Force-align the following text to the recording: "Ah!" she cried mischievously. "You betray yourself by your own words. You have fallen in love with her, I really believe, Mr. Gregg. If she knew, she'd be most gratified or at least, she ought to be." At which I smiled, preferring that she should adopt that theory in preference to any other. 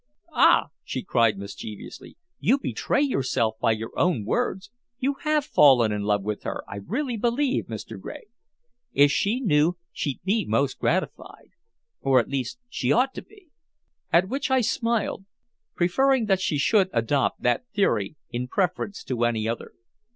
"Ah!" 0.33 0.69
she 0.83 1.03
cried 1.03 1.37
mischievously. 1.37 2.17
"You 2.39 2.57
betray 2.57 3.03
yourself 3.03 3.59
by 3.61 3.71
your 3.73 3.91
own 3.95 4.25
words. 4.25 4.71
You 4.97 5.17
have 5.21 5.45
fallen 5.45 5.91
in 5.91 6.01
love 6.01 6.23
with 6.23 6.41
her, 6.41 6.63
I 6.67 6.77
really 6.77 7.17
believe, 7.17 7.67
Mr. 7.67 8.01
Gregg. 8.01 8.23
If 8.93 9.11
she 9.11 9.39
knew, 9.39 9.77
she'd 9.91 10.19
be 10.23 10.43
most 10.43 10.79
gratified 10.79 11.51
or 11.99 12.19
at 12.19 12.29
least, 12.29 12.57
she 12.67 12.91
ought 12.91 13.13
to 13.13 13.21
be." 13.21 13.49
At 14.11 14.27
which 14.27 14.49
I 14.49 14.61
smiled, 14.61 15.25
preferring 15.75 16.25
that 16.25 16.41
she 16.41 16.57
should 16.57 16.89
adopt 16.93 17.43
that 17.43 17.67
theory 17.71 18.15
in 18.31 18.47
preference 18.47 19.03
to 19.03 19.23
any 19.23 19.47
other. 19.47 19.73